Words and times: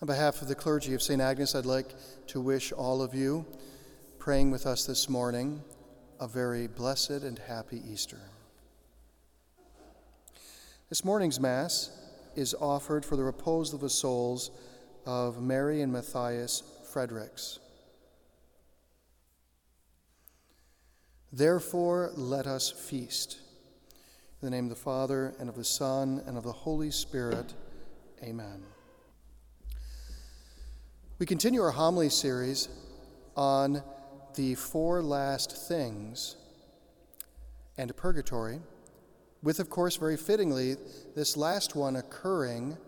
On 0.00 0.06
behalf 0.06 0.42
of 0.42 0.46
the 0.46 0.54
clergy 0.54 0.94
of 0.94 1.02
St. 1.02 1.20
Agnes, 1.20 1.56
I'd 1.56 1.66
like 1.66 1.92
to 2.28 2.40
wish 2.40 2.70
all 2.70 3.02
of 3.02 3.16
you 3.16 3.44
praying 4.20 4.52
with 4.52 4.64
us 4.64 4.86
this 4.86 5.08
morning 5.08 5.60
a 6.20 6.28
very 6.28 6.68
blessed 6.68 7.10
and 7.10 7.36
happy 7.36 7.82
Easter. 7.84 8.20
This 10.88 11.04
morning's 11.04 11.40
Mass 11.40 11.90
is 12.36 12.54
offered 12.60 13.04
for 13.04 13.16
the 13.16 13.24
repose 13.24 13.74
of 13.74 13.80
the 13.80 13.90
souls 13.90 14.52
of 15.04 15.42
Mary 15.42 15.82
and 15.82 15.92
Matthias 15.92 16.62
Fredericks. 16.92 17.58
Therefore, 21.32 22.12
let 22.14 22.46
us 22.46 22.70
feast. 22.70 23.38
In 24.40 24.46
the 24.46 24.50
name 24.50 24.66
of 24.66 24.70
the 24.70 24.76
Father, 24.76 25.34
and 25.40 25.48
of 25.48 25.56
the 25.56 25.64
Son, 25.64 26.22
and 26.24 26.38
of 26.38 26.44
the 26.44 26.52
Holy 26.52 26.92
Spirit, 26.92 27.52
amen. 28.22 28.62
We 31.18 31.26
continue 31.26 31.60
our 31.62 31.72
homily 31.72 32.10
series 32.10 32.68
on 33.36 33.82
the 34.36 34.54
four 34.54 35.02
last 35.02 35.50
things 35.66 36.36
and 37.76 37.96
purgatory, 37.96 38.60
with, 39.42 39.58
of 39.58 39.68
course, 39.68 39.96
very 39.96 40.16
fittingly, 40.16 40.76
this 41.16 41.36
last 41.36 41.74
one 41.74 41.96
occurring 41.96 42.78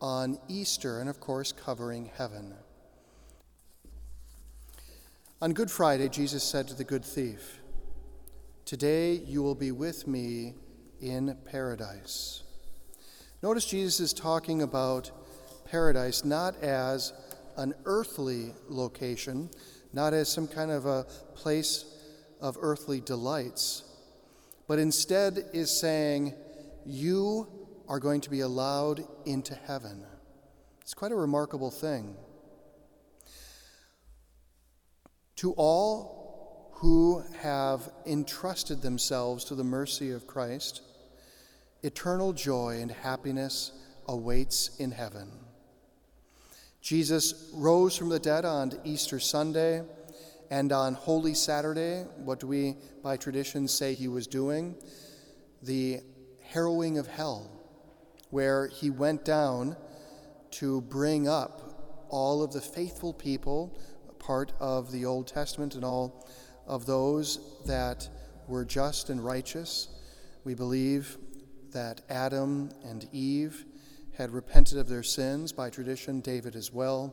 on 0.00 0.38
Easter 0.46 1.00
and, 1.00 1.10
of 1.10 1.18
course, 1.18 1.50
covering 1.50 2.12
heaven. 2.16 2.54
On 5.42 5.52
Good 5.52 5.70
Friday, 5.70 6.08
Jesus 6.08 6.44
said 6.44 6.68
to 6.68 6.74
the 6.74 6.84
good 6.84 7.04
thief, 7.04 7.58
Today 8.64 9.14
you 9.14 9.42
will 9.42 9.56
be 9.56 9.72
with 9.72 10.06
me 10.06 10.54
in 11.00 11.36
paradise. 11.44 12.44
Notice 13.42 13.66
Jesus 13.66 13.98
is 13.98 14.12
talking 14.12 14.62
about 14.62 15.10
paradise 15.68 16.24
not 16.24 16.56
as 16.62 17.12
an 17.56 17.74
earthly 17.84 18.52
location, 18.68 19.50
not 19.92 20.12
as 20.12 20.28
some 20.28 20.46
kind 20.46 20.70
of 20.70 20.86
a 20.86 21.04
place 21.34 21.84
of 22.40 22.56
earthly 22.60 23.00
delights, 23.00 23.84
but 24.68 24.78
instead 24.78 25.44
is 25.52 25.70
saying, 25.70 26.34
You 26.84 27.48
are 27.88 28.00
going 28.00 28.20
to 28.22 28.30
be 28.30 28.40
allowed 28.40 29.04
into 29.24 29.54
heaven. 29.54 30.04
It's 30.80 30.94
quite 30.94 31.12
a 31.12 31.16
remarkable 31.16 31.70
thing. 31.70 32.16
To 35.36 35.52
all 35.52 36.70
who 36.74 37.24
have 37.40 37.90
entrusted 38.06 38.82
themselves 38.82 39.44
to 39.46 39.54
the 39.54 39.64
mercy 39.64 40.10
of 40.10 40.26
Christ, 40.26 40.82
eternal 41.82 42.32
joy 42.32 42.80
and 42.80 42.90
happiness 42.90 43.72
awaits 44.06 44.76
in 44.78 44.90
heaven. 44.90 45.45
Jesus 46.86 47.50
rose 47.52 47.96
from 47.96 48.10
the 48.10 48.20
dead 48.20 48.44
on 48.44 48.72
Easter 48.84 49.18
Sunday, 49.18 49.82
and 50.52 50.70
on 50.70 50.94
Holy 50.94 51.34
Saturday, 51.34 52.04
what 52.18 52.38
do 52.38 52.46
we 52.46 52.76
by 53.02 53.16
tradition 53.16 53.66
say 53.66 53.92
he 53.92 54.06
was 54.06 54.28
doing? 54.28 54.76
The 55.64 55.98
harrowing 56.44 56.96
of 56.98 57.08
hell, 57.08 57.50
where 58.30 58.68
he 58.68 58.90
went 58.90 59.24
down 59.24 59.76
to 60.52 60.80
bring 60.82 61.26
up 61.26 62.06
all 62.08 62.44
of 62.44 62.52
the 62.52 62.60
faithful 62.60 63.12
people, 63.12 63.76
part 64.20 64.52
of 64.60 64.92
the 64.92 65.06
Old 65.06 65.26
Testament, 65.26 65.74
and 65.74 65.84
all 65.84 66.24
of 66.68 66.86
those 66.86 67.40
that 67.66 68.08
were 68.46 68.64
just 68.64 69.10
and 69.10 69.24
righteous. 69.24 69.88
We 70.44 70.54
believe 70.54 71.18
that 71.72 72.02
Adam 72.08 72.70
and 72.84 73.08
Eve 73.10 73.64
had 74.16 74.30
repented 74.30 74.78
of 74.78 74.88
their 74.88 75.02
sins, 75.02 75.52
by 75.52 75.70
tradition, 75.70 76.20
David 76.20 76.56
as 76.56 76.72
well, 76.72 77.12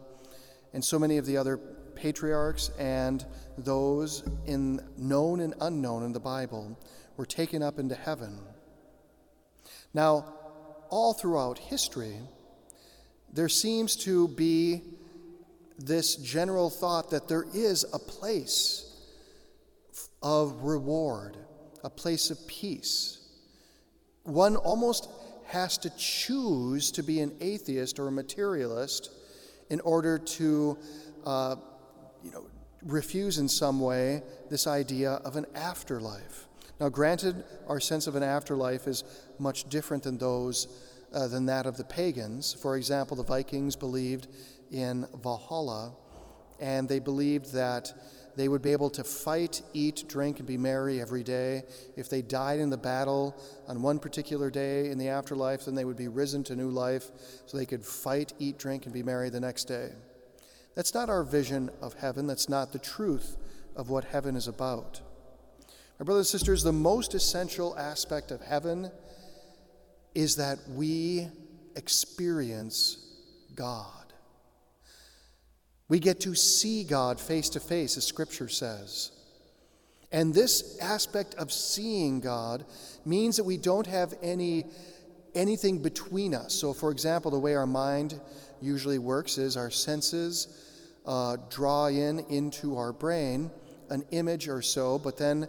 and 0.73 0.83
so 0.83 0.97
many 0.97 1.17
of 1.17 1.25
the 1.25 1.37
other 1.37 1.57
patriarchs 1.95 2.69
and 2.79 3.25
those 3.57 4.23
in 4.45 4.79
known 4.97 5.41
and 5.41 5.53
unknown 5.61 6.03
in 6.03 6.13
the 6.13 6.19
Bible 6.19 6.79
were 7.17 7.25
taken 7.25 7.61
up 7.61 7.77
into 7.77 7.95
heaven. 7.95 8.39
Now, 9.93 10.33
all 10.89 11.13
throughout 11.13 11.57
history, 11.57 12.17
there 13.31 13.49
seems 13.49 13.95
to 13.97 14.27
be 14.29 14.81
this 15.77 16.15
general 16.15 16.69
thought 16.69 17.09
that 17.11 17.27
there 17.27 17.45
is 17.53 17.85
a 17.93 17.99
place 17.99 18.89
of 20.21 20.63
reward, 20.63 21.35
a 21.83 21.89
place 21.89 22.29
of 22.31 22.47
peace. 22.47 23.19
One 24.23 24.55
almost 24.55 25.09
has 25.45 25.77
to 25.79 25.89
choose 25.97 26.91
to 26.91 27.03
be 27.03 27.19
an 27.19 27.35
atheist 27.41 27.99
or 27.99 28.07
a 28.07 28.11
materialist 28.11 29.11
in 29.69 29.79
order 29.81 30.17
to, 30.17 30.77
uh, 31.25 31.55
you 32.23 32.31
know, 32.31 32.45
refuse 32.83 33.37
in 33.37 33.47
some 33.47 33.79
way 33.79 34.21
this 34.49 34.67
idea 34.67 35.13
of 35.25 35.35
an 35.35 35.45
afterlife. 35.55 36.47
Now, 36.79 36.89
granted, 36.89 37.43
our 37.67 37.79
sense 37.79 38.07
of 38.07 38.15
an 38.15 38.23
afterlife 38.23 38.87
is 38.87 39.03
much 39.39 39.69
different 39.69 40.03
than 40.03 40.17
those 40.17 40.67
uh, 41.13 41.27
than 41.27 41.45
that 41.45 41.65
of 41.65 41.77
the 41.77 41.83
pagans. 41.83 42.53
For 42.53 42.75
example, 42.75 43.15
the 43.15 43.23
Vikings 43.23 43.75
believed 43.75 44.27
in 44.71 45.07
Valhalla, 45.21 45.93
and 46.59 46.89
they 46.89 46.99
believed 46.99 47.53
that 47.53 47.93
they 48.35 48.47
would 48.47 48.61
be 48.61 48.71
able 48.71 48.89
to 48.91 49.03
fight, 49.03 49.61
eat, 49.73 50.05
drink, 50.07 50.39
and 50.39 50.47
be 50.47 50.57
merry 50.57 50.99
every 50.99 51.23
day. 51.23 51.63
If 51.95 52.09
they 52.09 52.21
died 52.21 52.59
in 52.59 52.69
the 52.69 52.77
battle 52.77 53.35
on 53.67 53.81
one 53.81 53.99
particular 53.99 54.49
day 54.49 54.89
in 54.89 54.97
the 54.97 55.09
afterlife, 55.09 55.65
then 55.65 55.75
they 55.75 55.85
would 55.85 55.97
be 55.97 56.07
risen 56.07 56.43
to 56.45 56.55
new 56.55 56.69
life 56.69 57.11
so 57.45 57.57
they 57.57 57.65
could 57.65 57.85
fight, 57.85 58.33
eat, 58.39 58.57
drink, 58.57 58.85
and 58.85 58.93
be 58.93 59.03
merry 59.03 59.29
the 59.29 59.39
next 59.39 59.65
day. 59.65 59.89
That's 60.75 60.93
not 60.93 61.09
our 61.09 61.23
vision 61.23 61.69
of 61.81 61.93
heaven. 61.93 62.25
That's 62.25 62.49
not 62.49 62.71
the 62.71 62.79
truth 62.79 63.37
of 63.75 63.89
what 63.89 64.05
heaven 64.05 64.35
is 64.35 64.47
about. 64.47 65.01
My 65.99 66.05
brothers 66.05 66.33
and 66.33 66.39
sisters, 66.39 66.63
the 66.63 66.73
most 66.73 67.13
essential 67.13 67.77
aspect 67.77 68.31
of 68.31 68.41
heaven 68.41 68.91
is 70.15 70.35
that 70.37 70.59
we 70.69 71.27
experience 71.75 72.97
God. 73.55 74.02
We 75.93 75.99
get 75.99 76.21
to 76.21 76.33
see 76.33 76.83
God 76.83 77.19
face 77.19 77.49
to 77.49 77.59
face, 77.59 77.97
as 77.97 78.03
Scripture 78.03 78.49
says. 78.49 79.11
And 80.11 80.33
this 80.33 80.79
aspect 80.79 81.35
of 81.35 81.51
seeing 81.51 82.19
God 82.19 82.65
means 83.05 83.37
that 83.37 83.43
we 83.43 83.57
don't 83.57 83.85
have 83.85 84.15
any 84.23 84.65
anything 85.35 85.83
between 85.83 86.33
us. 86.33 86.55
So, 86.55 86.73
for 86.73 86.89
example, 86.89 87.29
the 87.29 87.37
way 87.37 87.53
our 87.53 87.67
mind 87.67 88.19
usually 88.59 88.97
works 88.97 89.37
is 89.37 89.55
our 89.55 89.69
senses 89.69 90.47
uh, 91.05 91.37
draw 91.51 91.85
in 91.85 92.21
into 92.21 92.75
our 92.75 92.91
brain 92.91 93.51
an 93.91 94.03
image 94.09 94.47
or 94.47 94.63
so, 94.63 94.97
but 94.97 95.15
then 95.15 95.47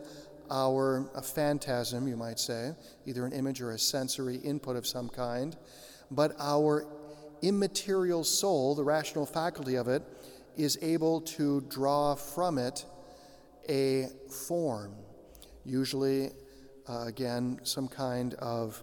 our 0.50 1.10
a 1.14 1.22
phantasm, 1.22 2.06
you 2.06 2.18
might 2.18 2.38
say, 2.38 2.72
either 3.06 3.24
an 3.24 3.32
image 3.32 3.62
or 3.62 3.70
a 3.70 3.78
sensory 3.78 4.36
input 4.36 4.76
of 4.76 4.86
some 4.86 5.08
kind, 5.08 5.56
but 6.10 6.36
our 6.38 6.86
immaterial 7.40 8.24
soul, 8.24 8.74
the 8.74 8.84
rational 8.84 9.24
faculty 9.24 9.76
of 9.76 9.88
it, 9.88 10.02
is 10.56 10.78
able 10.82 11.20
to 11.20 11.60
draw 11.62 12.14
from 12.14 12.58
it 12.58 12.84
a 13.68 14.08
form, 14.46 14.94
usually, 15.64 16.30
uh, 16.88 17.04
again, 17.06 17.60
some 17.62 17.88
kind 17.88 18.34
of 18.34 18.82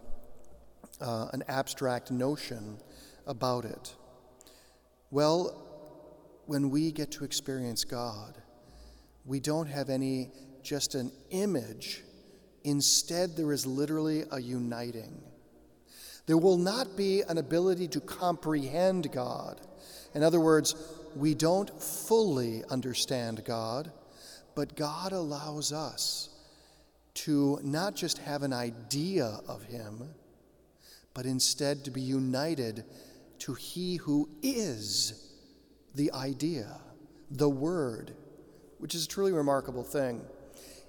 uh, 1.00 1.28
an 1.32 1.42
abstract 1.48 2.10
notion 2.10 2.78
about 3.26 3.64
it. 3.64 3.94
Well, 5.10 5.68
when 6.46 6.70
we 6.70 6.92
get 6.92 7.10
to 7.12 7.24
experience 7.24 7.84
God, 7.84 8.36
we 9.24 9.40
don't 9.40 9.68
have 9.68 9.88
any 9.88 10.30
just 10.62 10.94
an 10.94 11.12
image. 11.30 12.02
Instead, 12.64 13.36
there 13.36 13.52
is 13.52 13.66
literally 13.66 14.24
a 14.30 14.40
uniting. 14.40 15.22
There 16.26 16.38
will 16.38 16.56
not 16.56 16.96
be 16.96 17.22
an 17.22 17.38
ability 17.38 17.88
to 17.88 18.00
comprehend 18.00 19.10
God. 19.12 19.60
In 20.14 20.22
other 20.22 20.40
words, 20.40 20.74
we 21.16 21.34
don't 21.34 21.70
fully 21.80 22.62
understand 22.70 23.44
God, 23.44 23.92
but 24.54 24.76
God 24.76 25.12
allows 25.12 25.72
us 25.72 26.28
to 27.14 27.60
not 27.62 27.94
just 27.94 28.18
have 28.18 28.42
an 28.42 28.52
idea 28.52 29.40
of 29.48 29.62
Him, 29.64 30.10
but 31.14 31.26
instead 31.26 31.84
to 31.84 31.90
be 31.90 32.00
united 32.00 32.84
to 33.40 33.54
He 33.54 33.96
who 33.96 34.28
is 34.42 35.32
the 35.94 36.12
idea, 36.12 36.80
the 37.30 37.50
Word, 37.50 38.14
which 38.78 38.94
is 38.94 39.04
a 39.04 39.08
truly 39.08 39.32
remarkable 39.32 39.84
thing. 39.84 40.22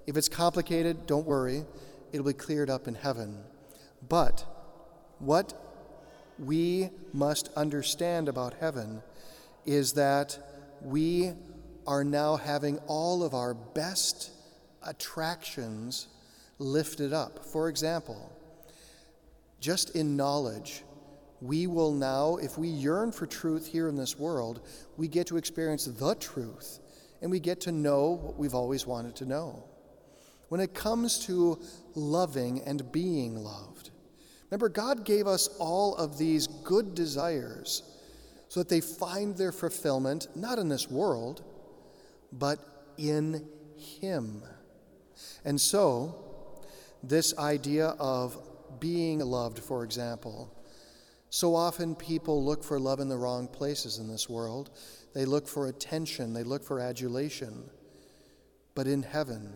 If 0.06 0.16
it's 0.16 0.28
complicated, 0.28 1.06
don't 1.06 1.26
worry, 1.26 1.64
it'll 2.12 2.26
be 2.26 2.32
cleared 2.32 2.70
up 2.70 2.88
in 2.88 2.94
heaven. 2.94 3.38
But 4.08 4.44
what 5.18 5.54
we 6.38 6.90
must 7.12 7.48
understand 7.56 8.28
about 8.28 8.54
heaven 8.60 9.02
is 9.66 9.92
that 9.94 10.38
we 10.82 11.32
are 11.86 12.04
now 12.04 12.36
having 12.36 12.78
all 12.86 13.22
of 13.22 13.34
our 13.34 13.54
best 13.54 14.30
attractions 14.82 16.08
lifted 16.58 17.12
up. 17.12 17.44
For 17.44 17.68
example, 17.68 18.30
just 19.60 19.96
in 19.96 20.16
knowledge, 20.16 20.84
we 21.40 21.66
will 21.66 21.92
now, 21.92 22.36
if 22.36 22.58
we 22.58 22.68
yearn 22.68 23.12
for 23.12 23.26
truth 23.26 23.66
here 23.66 23.88
in 23.88 23.96
this 23.96 24.18
world, 24.18 24.66
we 24.96 25.08
get 25.08 25.26
to 25.28 25.36
experience 25.36 25.84
the 25.86 26.14
truth 26.16 26.80
and 27.20 27.30
we 27.30 27.40
get 27.40 27.60
to 27.62 27.72
know 27.72 28.10
what 28.10 28.36
we've 28.36 28.54
always 28.54 28.86
wanted 28.86 29.16
to 29.16 29.26
know. 29.26 29.64
When 30.48 30.60
it 30.60 30.74
comes 30.74 31.18
to 31.26 31.58
loving 31.94 32.62
and 32.62 32.90
being 32.92 33.36
loved, 33.36 33.90
remember, 34.50 34.68
God 34.68 35.04
gave 35.04 35.26
us 35.26 35.48
all 35.58 35.96
of 35.96 36.18
these 36.18 36.46
good 36.46 36.94
desires 36.94 37.93
so 38.54 38.60
that 38.60 38.68
they 38.68 38.80
find 38.80 39.36
their 39.36 39.50
fulfillment 39.50 40.28
not 40.36 40.60
in 40.60 40.68
this 40.68 40.88
world, 40.88 41.42
but 42.30 42.60
in 42.96 43.44
Him. 43.76 44.44
And 45.44 45.60
so, 45.60 46.14
this 47.02 47.36
idea 47.36 47.96
of 47.98 48.38
being 48.78 49.18
loved, 49.18 49.58
for 49.58 49.82
example, 49.82 50.56
so 51.30 51.56
often 51.56 51.96
people 51.96 52.44
look 52.44 52.62
for 52.62 52.78
love 52.78 53.00
in 53.00 53.08
the 53.08 53.16
wrong 53.16 53.48
places 53.48 53.98
in 53.98 54.06
this 54.06 54.30
world. 54.30 54.70
They 55.14 55.24
look 55.24 55.48
for 55.48 55.66
attention, 55.66 56.32
they 56.32 56.44
look 56.44 56.62
for 56.62 56.78
adulation. 56.78 57.68
But 58.76 58.86
in 58.86 59.02
heaven, 59.02 59.52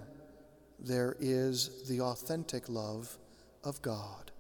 there 0.77 1.15
is 1.21 1.89
the 1.89 2.01
authentic 2.01 2.69
love 2.69 3.17
of 3.63 3.81
God. 3.81 4.33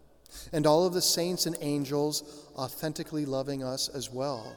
And 0.53 0.67
all 0.67 0.87
of 0.87 0.95
the 0.95 1.03
saints 1.03 1.47
and 1.47 1.57
angels 1.61 2.47
authentically 2.57 3.27
loving 3.27 3.63
us 3.63 3.89
as 3.89 4.11
well, 4.11 4.57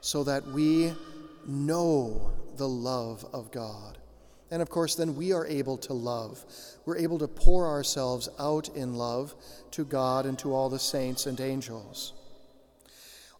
so 0.00 0.24
that 0.24 0.46
we 0.46 0.92
know 1.46 2.32
the 2.56 2.68
love 2.68 3.24
of 3.32 3.50
God. 3.50 3.98
And 4.50 4.60
of 4.60 4.68
course, 4.68 4.94
then 4.94 5.16
we 5.16 5.32
are 5.32 5.46
able 5.46 5.78
to 5.78 5.94
love. 5.94 6.44
We're 6.84 6.98
able 6.98 7.18
to 7.20 7.28
pour 7.28 7.66
ourselves 7.66 8.28
out 8.38 8.68
in 8.76 8.94
love 8.94 9.34
to 9.70 9.84
God 9.84 10.26
and 10.26 10.38
to 10.40 10.54
all 10.54 10.68
the 10.68 10.78
saints 10.78 11.26
and 11.26 11.40
angels. 11.40 12.12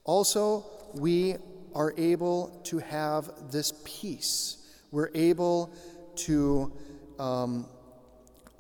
Also, 0.05 0.65
we 0.95 1.37
are 1.75 1.93
able 1.99 2.61
to 2.65 2.79
have 2.79 3.31
this 3.51 3.73
peace. 3.85 4.57
We're 4.91 5.11
able 5.15 5.75
to 6.17 6.73
um, 7.19 7.67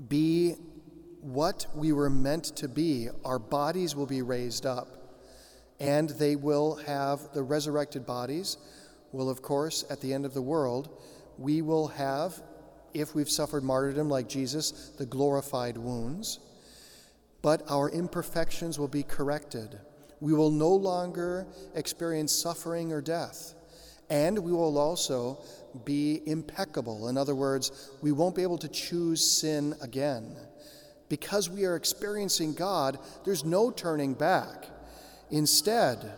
be 0.08 0.56
what 1.22 1.66
we 1.74 1.92
were 1.92 2.10
meant 2.10 2.44
to 2.56 2.68
be. 2.68 3.08
Our 3.24 3.38
bodies 3.38 3.96
will 3.96 4.06
be 4.06 4.22
raised 4.22 4.66
up, 4.66 4.88
and 5.80 6.10
they 6.10 6.36
will 6.36 6.74
have 6.76 7.32
the 7.32 7.42
resurrected 7.42 8.04
bodies, 8.04 8.58
will, 9.12 9.30
of 9.30 9.40
course, 9.40 9.84
at 9.88 10.00
the 10.00 10.12
end 10.12 10.26
of 10.26 10.34
the 10.34 10.42
world, 10.42 10.88
we 11.38 11.62
will 11.62 11.88
have, 11.88 12.42
if 12.92 13.14
we've 13.14 13.30
suffered 13.30 13.62
martyrdom 13.62 14.08
like 14.08 14.28
Jesus, 14.28 14.90
the 14.98 15.06
glorified 15.06 15.78
wounds, 15.78 16.40
but 17.40 17.62
our 17.68 17.88
imperfections 17.88 18.78
will 18.78 18.88
be 18.88 19.02
corrected. 19.02 19.78
We 20.20 20.32
will 20.32 20.50
no 20.50 20.70
longer 20.70 21.46
experience 21.74 22.32
suffering 22.32 22.92
or 22.92 23.00
death. 23.00 23.54
And 24.10 24.38
we 24.38 24.52
will 24.52 24.78
also 24.78 25.42
be 25.84 26.20
impeccable. 26.26 27.08
In 27.08 27.16
other 27.16 27.34
words, 27.34 27.90
we 28.02 28.12
won't 28.12 28.36
be 28.36 28.42
able 28.42 28.58
to 28.58 28.68
choose 28.68 29.24
sin 29.24 29.74
again. 29.80 30.36
Because 31.12 31.50
we 31.50 31.66
are 31.66 31.76
experiencing 31.76 32.54
God, 32.54 32.98
there's 33.26 33.44
no 33.44 33.70
turning 33.70 34.14
back. 34.14 34.70
Instead, 35.30 36.10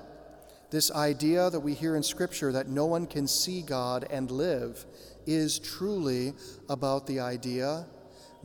this 0.70 0.92
idea 0.92 1.50
that 1.50 1.58
we 1.58 1.74
hear 1.74 1.96
in 1.96 2.02
Scripture 2.04 2.52
that 2.52 2.68
no 2.68 2.86
one 2.86 3.08
can 3.08 3.26
see 3.26 3.60
God 3.60 4.06
and 4.08 4.30
live 4.30 4.86
is 5.26 5.58
truly 5.58 6.34
about 6.68 7.08
the 7.08 7.18
idea 7.18 7.86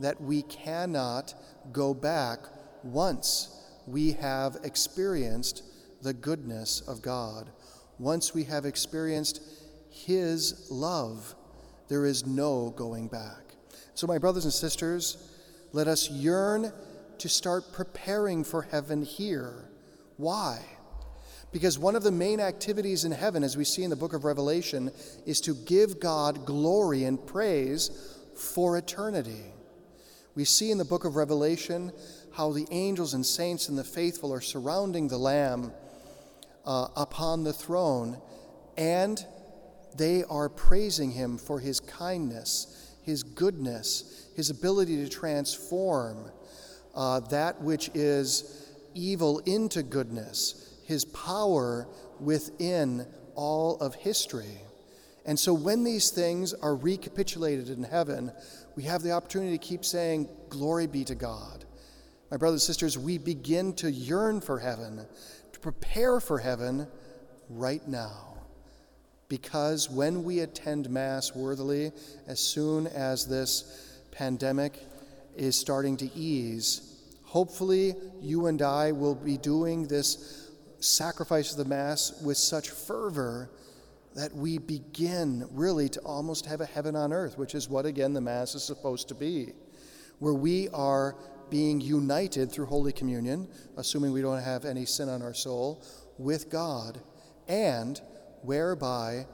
that 0.00 0.20
we 0.20 0.42
cannot 0.42 1.34
go 1.70 1.94
back 1.94 2.40
once 2.82 3.56
we 3.86 4.10
have 4.14 4.56
experienced 4.64 5.62
the 6.02 6.14
goodness 6.14 6.80
of 6.80 7.00
God. 7.00 7.48
Once 8.00 8.34
we 8.34 8.42
have 8.42 8.64
experienced 8.64 9.40
His 9.88 10.66
love, 10.68 11.36
there 11.86 12.06
is 12.06 12.26
no 12.26 12.70
going 12.70 13.06
back. 13.06 13.54
So, 13.94 14.08
my 14.08 14.18
brothers 14.18 14.46
and 14.46 14.52
sisters, 14.52 15.30
let 15.72 15.88
us 15.88 16.10
yearn 16.10 16.72
to 17.18 17.28
start 17.28 17.72
preparing 17.72 18.44
for 18.44 18.62
heaven 18.62 19.02
here. 19.02 19.68
Why? 20.16 20.64
Because 21.52 21.78
one 21.78 21.96
of 21.96 22.02
the 22.02 22.12
main 22.12 22.40
activities 22.40 23.04
in 23.04 23.12
heaven, 23.12 23.42
as 23.42 23.56
we 23.56 23.64
see 23.64 23.82
in 23.82 23.90
the 23.90 23.96
book 23.96 24.12
of 24.12 24.24
Revelation, 24.24 24.90
is 25.26 25.40
to 25.42 25.54
give 25.54 26.00
God 26.00 26.46
glory 26.46 27.04
and 27.04 27.24
praise 27.24 28.18
for 28.36 28.76
eternity. 28.76 29.52
We 30.34 30.44
see 30.44 30.70
in 30.70 30.78
the 30.78 30.84
book 30.84 31.04
of 31.04 31.16
Revelation 31.16 31.92
how 32.32 32.52
the 32.52 32.66
angels 32.70 33.14
and 33.14 33.26
saints 33.26 33.68
and 33.68 33.76
the 33.76 33.84
faithful 33.84 34.32
are 34.32 34.40
surrounding 34.40 35.08
the 35.08 35.18
Lamb 35.18 35.72
uh, 36.64 36.88
upon 36.96 37.42
the 37.42 37.52
throne, 37.52 38.20
and 38.76 39.24
they 39.96 40.22
are 40.24 40.48
praising 40.48 41.10
him 41.10 41.36
for 41.36 41.58
his 41.58 41.80
kindness, 41.80 42.79
his 43.02 43.22
goodness, 43.22 44.28
his 44.36 44.50
ability 44.50 44.96
to 45.02 45.08
transform 45.08 46.30
uh, 46.94 47.20
that 47.20 47.60
which 47.60 47.90
is 47.94 48.68
evil 48.94 49.38
into 49.40 49.82
goodness 49.82 50.66
his 50.90 51.04
power 51.04 51.86
within 52.18 53.06
all 53.36 53.76
of 53.76 53.94
history. 53.94 54.60
And 55.24 55.38
so 55.38 55.54
when 55.54 55.84
these 55.84 56.10
things 56.10 56.52
are 56.52 56.74
recapitulated 56.74 57.70
in 57.70 57.84
heaven, 57.84 58.32
we 58.74 58.82
have 58.82 59.02
the 59.02 59.12
opportunity 59.12 59.56
to 59.56 59.64
keep 59.64 59.84
saying, 59.84 60.28
Glory 60.48 60.88
be 60.88 61.04
to 61.04 61.14
God. 61.14 61.64
My 62.28 62.36
brothers 62.36 62.62
and 62.62 62.66
sisters, 62.66 62.98
we 62.98 63.18
begin 63.18 63.72
to 63.74 63.88
yearn 63.88 64.40
for 64.40 64.58
heaven, 64.58 65.06
to 65.52 65.60
prepare 65.60 66.18
for 66.18 66.38
heaven 66.38 66.88
right 67.48 67.86
now. 67.86 68.29
Because 69.30 69.88
when 69.88 70.24
we 70.24 70.40
attend 70.40 70.90
Mass 70.90 71.36
worthily, 71.36 71.92
as 72.26 72.40
soon 72.40 72.88
as 72.88 73.26
this 73.26 74.02
pandemic 74.10 74.84
is 75.36 75.56
starting 75.56 75.96
to 75.98 76.12
ease, 76.16 76.98
hopefully 77.22 77.94
you 78.20 78.48
and 78.48 78.60
I 78.60 78.90
will 78.90 79.14
be 79.14 79.38
doing 79.38 79.86
this 79.86 80.50
sacrifice 80.80 81.52
of 81.52 81.58
the 81.58 81.64
Mass 81.64 82.20
with 82.24 82.38
such 82.38 82.70
fervor 82.70 83.52
that 84.16 84.34
we 84.34 84.58
begin 84.58 85.46
really 85.52 85.88
to 85.90 86.00
almost 86.00 86.46
have 86.46 86.60
a 86.60 86.66
heaven 86.66 86.96
on 86.96 87.12
earth, 87.12 87.38
which 87.38 87.54
is 87.54 87.68
what, 87.68 87.86
again, 87.86 88.12
the 88.12 88.20
Mass 88.20 88.56
is 88.56 88.64
supposed 88.64 89.06
to 89.08 89.14
be, 89.14 89.52
where 90.18 90.34
we 90.34 90.68
are 90.70 91.14
being 91.50 91.80
united 91.80 92.50
through 92.50 92.66
Holy 92.66 92.92
Communion, 92.92 93.46
assuming 93.76 94.12
we 94.12 94.22
don't 94.22 94.42
have 94.42 94.64
any 94.64 94.84
sin 94.86 95.08
on 95.08 95.22
our 95.22 95.34
soul, 95.34 95.84
with 96.18 96.50
God, 96.50 96.98
and 97.46 98.00
whereby 98.42 99.26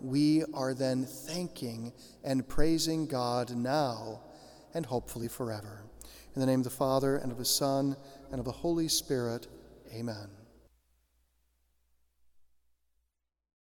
we 0.00 0.44
are 0.52 0.74
then 0.74 1.04
thanking 1.04 1.92
and 2.22 2.46
praising 2.48 3.06
God 3.06 3.54
now 3.56 4.20
and 4.74 4.84
hopefully 4.84 5.28
forever. 5.28 5.84
In 6.34 6.40
the 6.40 6.46
name 6.46 6.60
of 6.60 6.64
the 6.64 6.70
Father, 6.70 7.16
and 7.16 7.30
of 7.30 7.38
the 7.38 7.44
Son, 7.44 7.96
and 8.30 8.40
of 8.40 8.44
the 8.44 8.52
Holy 8.52 8.88
Spirit, 8.88 9.46
amen. 9.94 10.43